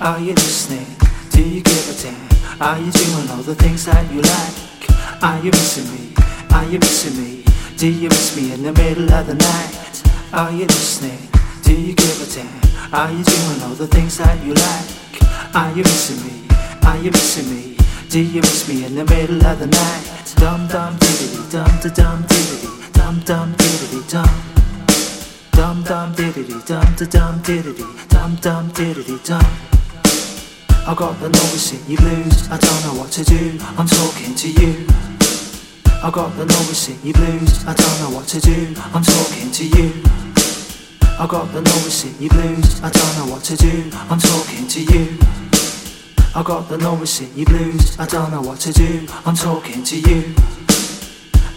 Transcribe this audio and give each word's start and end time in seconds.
Are 0.00 0.18
you 0.18 0.32
listening? 0.32 0.86
Do 1.28 1.42
you 1.42 1.60
give 1.60 1.88
a 1.90 2.02
damn? 2.02 2.58
Are 2.58 2.78
you 2.78 2.90
doing 2.90 3.28
all 3.28 3.42
the 3.42 3.54
things 3.54 3.84
that 3.84 4.10
you 4.10 4.22
like? 4.22 5.22
Are 5.22 5.38
you 5.44 5.50
missing 5.50 5.92
me? 5.92 6.14
Are 6.54 6.64
you 6.64 6.78
missing 6.78 7.20
me? 7.20 7.44
Do 7.76 7.86
you 7.86 8.08
miss 8.08 8.34
me 8.34 8.54
in 8.54 8.62
the 8.62 8.72
middle 8.72 9.12
of 9.12 9.26
the 9.26 9.34
night? 9.34 10.02
Are 10.32 10.52
you 10.52 10.64
listening? 10.64 11.18
Do 11.64 11.74
you 11.78 11.92
give 11.92 12.16
a 12.16 12.34
damn? 12.34 12.94
Are 12.94 13.12
you 13.12 13.22
doing 13.22 13.60
all 13.60 13.76
the 13.76 13.86
things 13.88 14.16
that 14.16 14.42
you 14.42 14.54
like? 14.54 15.54
Are 15.54 15.70
you 15.76 15.82
missing 15.82 16.24
me? 16.24 16.48
Are 16.86 16.96
you 16.96 17.10
missing 17.10 17.50
me? 17.50 17.76
Do 18.08 18.20
you 18.20 18.40
miss 18.40 18.68
me 18.70 18.86
in 18.86 18.94
the 18.94 19.04
middle 19.04 19.44
of 19.44 19.58
the 19.58 19.66
night? 19.66 20.34
Dum 20.36 20.66
dum 20.68 20.96
diddly 20.96 21.44
dum 21.52 21.72
da 21.82 21.90
dum 21.92 22.22
diddly 22.24 22.92
dum 22.94 23.20
dum 23.20 23.52
diddly 23.52 24.00
dum. 24.08 24.32
Dum 25.52 25.82
dum 25.84 26.14
diddly 26.14 26.64
dum 26.64 26.88
da 26.96 27.04
dum 27.04 27.38
diddly 27.44 28.08
dum 28.08 28.36
dum 28.36 28.70
diddly 28.70 29.18
dum. 29.28 29.69
I 30.86 30.94
got 30.94 31.20
the 31.20 31.28
noisy 31.28 31.96
blues, 31.96 32.48
I 32.50 32.58
don't 32.58 32.82
know 32.84 33.00
what 33.00 33.12
to 33.12 33.24
do, 33.24 33.58
I'm 33.78 33.86
talking 33.86 34.34
to 34.34 34.48
you. 34.50 34.86
I 36.02 36.10
got 36.10 36.34
the 36.36 36.46
noisy 36.46 37.12
blues, 37.12 37.64
I 37.66 37.74
don't 37.74 37.98
know 38.00 38.16
what 38.16 38.26
to 38.28 38.40
do, 38.40 38.74
I'm 38.94 39.02
talking 39.02 39.50
to 39.52 39.64
you. 39.66 40.02
I 41.18 41.26
got 41.28 41.52
the 41.52 41.60
noisy 41.60 42.28
blues, 42.28 42.80
I 42.82 42.90
don't 42.90 43.16
know 43.18 43.32
what 43.32 43.44
to 43.44 43.56
do, 43.56 43.90
I'm 44.08 44.18
talking 44.18 44.66
to 44.66 44.80
you. 44.80 45.18
I 46.34 46.42
got 46.42 46.68
the 46.68 46.78
noisy 46.78 47.44
blues, 47.44 47.98
I 47.98 48.06
don't 48.06 48.30
know 48.30 48.40
what 48.40 48.58
to 48.60 48.72
do, 48.72 49.06
I'm 49.26 49.36
talking 49.36 49.84
to 49.84 50.00
you. 50.00 50.34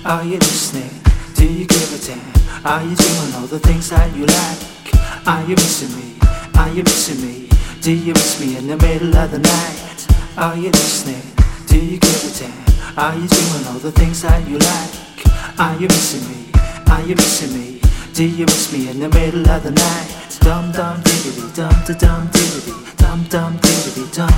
Are 0.05 0.23
you 0.23 0.38
listening? 0.38 0.92
Do 1.34 1.48
you 1.48 1.66
give 1.66 1.94
a 1.95 2.06
damn? 2.06 2.66
Are 2.66 2.84
you 2.84 2.95
doing 2.95 3.34
all 3.36 3.47
the 3.47 3.59
things 3.59 3.90
that 3.90 4.14
you 4.16 4.25
like? 4.25 5.28
Are 5.28 5.42
you 5.44 5.56
missing 5.56 5.95
me? 5.95 6.19
Are 6.56 6.69
you 6.69 6.84
missing 6.84 7.22
me? 7.22 7.53
Do 7.84 7.92
you 7.92 8.14
miss 8.14 8.39
me 8.39 8.56
in 8.56 8.67
the 8.67 8.78
middle 8.78 9.14
of 9.14 9.31
the 9.31 9.39
night? 9.39 10.08
Are 10.38 10.56
you 10.56 10.72
listening? 10.72 11.22
Do 11.67 11.78
you 11.78 12.00
give 12.00 12.23
a 12.23 12.40
damn? 12.40 12.98
Are 12.98 13.14
you 13.14 13.28
doing 13.28 13.67
all 13.67 13.80
the 13.80 13.92
things 13.92 14.22
that 14.22 14.48
you 14.48 14.58
like? 14.58 15.59
Are 15.59 15.75
you 15.75 15.90
missing 15.90 16.23
me? 16.31 16.48
Are 16.88 17.02
you 17.02 17.14
missing 17.14 17.52
me? 17.52 17.81
Do 18.14 18.23
you 18.23 18.45
miss 18.45 18.72
me 18.72 18.90
in 18.90 19.02
the 19.02 19.09
middle 19.09 19.45
of 19.50 19.64
the 19.64 19.72
night? 19.72 20.40
Dum 20.40 20.72
dum 20.72 21.02
diddly 21.02 21.53
dum 21.53 21.75
da 21.84 21.94
dum 21.94 22.28
diddly 22.30 22.95
dum 22.95 23.23
dum 23.28 23.58
diddly 23.58 24.08
dum. 24.16 24.31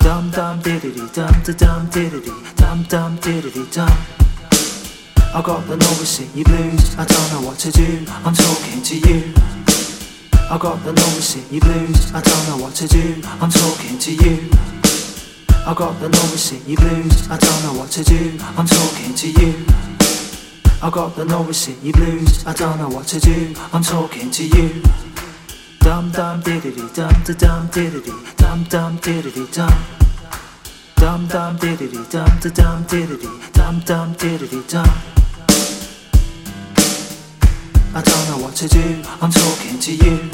Dum 0.00 0.30
dum 0.32 0.58
diddly 0.62 1.06
dum 1.14 1.42
da 1.46 1.52
dum 1.52 1.86
diddly 1.94 2.56
dum 2.56 2.82
dum 2.88 3.18
diddly 3.18 3.72
dum. 3.72 3.96
I 5.32 5.42
got 5.42 5.64
the 5.68 5.76
noisy 5.76 6.42
blues, 6.42 6.98
I 6.98 7.04
don't 7.04 7.30
know 7.34 7.46
what 7.46 7.58
to 7.60 7.70
do, 7.70 8.04
I'm 8.26 8.34
talking 8.34 8.82
to 8.82 8.98
you. 8.98 9.35
I 10.56 10.58
got 10.58 10.82
the 10.84 10.92
noisy 10.94 11.60
blues, 11.60 12.14
I 12.14 12.22
don't 12.22 12.48
know 12.48 12.64
what 12.64 12.74
to 12.76 12.88
do, 12.88 13.20
I'm 13.42 13.50
talking 13.50 13.98
to 13.98 14.10
you. 14.10 14.48
I 15.66 15.74
got 15.76 16.00
the 16.00 16.08
noisy 16.08 16.74
blues, 16.74 17.28
I 17.28 17.36
don't 17.36 17.62
know 17.62 17.78
what 17.78 17.90
to 17.90 18.02
do, 18.02 18.38
I'm 18.56 18.64
talking 18.64 19.14
to 19.14 19.28
you. 19.32 19.66
I 20.80 20.88
got 20.88 21.14
the 21.14 21.26
noisy 21.26 21.92
blues, 21.92 22.46
I 22.46 22.54
don't 22.54 22.78
know 22.78 22.88
what 22.88 23.06
to 23.08 23.20
do, 23.20 23.54
I'm 23.74 23.82
talking 23.82 24.30
to 24.30 24.44
you. 24.46 24.82
Dum 25.80 26.10
dum 26.10 26.40
diddly 26.40 26.88
dum 26.94 27.12
da 27.22 27.34
dum 27.34 27.68
diddly 27.68 28.36
dum 28.38 28.64
dum 28.64 28.98
diddly 29.00 29.52
dum. 29.52 29.84
Dum 30.96 31.26
dum 31.26 31.58
diddly 31.58 32.10
dum 32.10 32.40
da 32.40 32.48
dum 32.48 32.82
diddly 32.84 33.52
dum 33.52 33.80
dum 33.80 34.14
diddly 34.14 34.66
dum. 34.72 35.15
I 37.96 38.02
don't 38.02 38.28
know 38.28 38.44
what 38.44 38.54
to 38.56 38.68
do, 38.68 39.02
I'm 39.22 39.30
talking 39.30 39.78
to 39.78 39.90
you. 39.90 40.28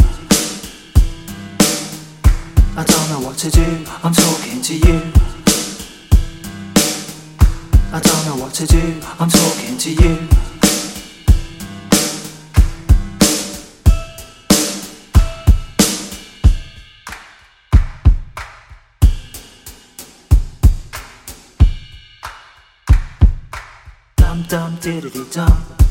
I 2.76 2.82
don't 2.82 3.08
know 3.08 3.20
what 3.24 3.38
to 3.38 3.50
do, 3.52 3.86
I'm 4.02 4.12
talking 4.12 4.60
to 4.62 4.74
you. 4.74 5.00
I 7.92 8.00
don't 8.00 8.26
know 8.26 8.42
what 8.42 8.52
to 8.54 8.66
do, 8.66 9.00
I'm 9.20 9.30
talking 9.30 9.78
to 9.78 9.92
you. 9.92 10.28
Dum 24.16 24.42
dum 24.48 24.76
diddly 24.78 25.32
dum. 25.32 25.81